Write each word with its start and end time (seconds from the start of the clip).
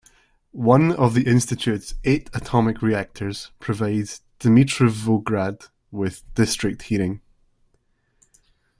One 0.55 0.93
of 0.93 1.13
the 1.13 1.27
institute's 1.27 1.93
eight 2.05 2.27
atomic 2.33 2.81
reactors 2.81 3.51
provides 3.59 4.21
Dimitrovgrad 4.39 5.67
with 5.91 6.23
district 6.33 6.81
heating. 6.81 7.21